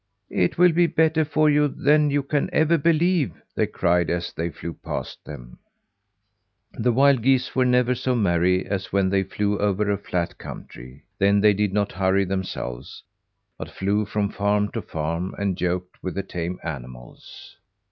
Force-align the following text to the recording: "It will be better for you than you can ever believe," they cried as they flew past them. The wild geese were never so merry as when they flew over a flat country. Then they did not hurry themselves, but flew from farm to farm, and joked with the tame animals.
"It 0.31 0.57
will 0.57 0.71
be 0.71 0.87
better 0.87 1.23
for 1.23 1.47
you 1.47 1.67
than 1.67 2.09
you 2.09 2.23
can 2.23 2.49
ever 2.51 2.75
believe," 2.79 3.33
they 3.53 3.67
cried 3.67 4.09
as 4.09 4.33
they 4.33 4.49
flew 4.49 4.73
past 4.73 5.23
them. 5.25 5.59
The 6.73 6.91
wild 6.91 7.21
geese 7.21 7.55
were 7.55 7.65
never 7.67 7.93
so 7.93 8.15
merry 8.15 8.65
as 8.65 8.91
when 8.91 9.11
they 9.11 9.21
flew 9.21 9.59
over 9.59 9.91
a 9.91 9.99
flat 9.99 10.39
country. 10.39 11.03
Then 11.19 11.39
they 11.39 11.53
did 11.53 11.71
not 11.71 11.91
hurry 11.91 12.25
themselves, 12.25 13.03
but 13.59 13.69
flew 13.69 14.07
from 14.07 14.29
farm 14.29 14.71
to 14.71 14.81
farm, 14.81 15.35
and 15.37 15.55
joked 15.55 16.01
with 16.01 16.15
the 16.15 16.23
tame 16.23 16.57
animals. 16.63 17.57